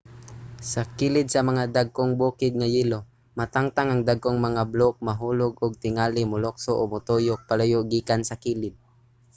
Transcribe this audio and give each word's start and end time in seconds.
sa 0.71 0.81
kilid 0.97 1.27
sa 1.31 1.41
mga 1.41 1.47
mga 1.49 1.63
dagkong 1.77 2.13
bukid 2.21 2.53
nga 2.57 2.67
yelo 2.75 2.99
matangtang 3.37 3.89
ang 3.89 4.01
dagkong 4.09 4.39
mga 4.47 4.63
bloke 4.73 4.99
mahulog 5.07 5.53
ug 5.63 5.73
tingali 5.83 6.21
molukso 6.31 6.71
o 6.81 6.83
motuyok 6.93 7.39
palayo 7.49 7.79
gikan 7.91 8.21
sa 8.25 8.39
kilid 8.43 8.75